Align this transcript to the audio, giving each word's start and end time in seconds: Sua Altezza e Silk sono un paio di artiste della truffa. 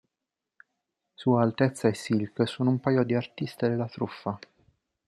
Sua 1.13 1.43
Altezza 1.43 1.87
e 1.87 1.93
Silk 1.93 2.47
sono 2.47 2.71
un 2.71 2.79
paio 2.79 3.03
di 3.03 3.13
artiste 3.13 3.69
della 3.69 3.87
truffa. 3.87 4.39